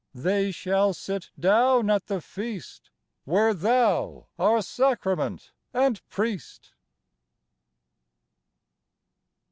[0.15, 2.89] They shall sit down at the Feast
[3.23, 6.73] Where Thou are Sacrament and Priest.